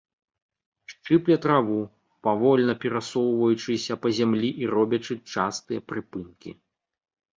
Шчыпле 0.91 1.35
траву, 1.43 1.75
павольна 2.27 2.73
перасоўваючыся 2.85 3.93
па 4.07 4.15
зямлі 4.21 4.49
і 4.65 4.73
робячы 4.75 5.13
частыя 5.35 5.79
прыпынкі. 5.93 6.51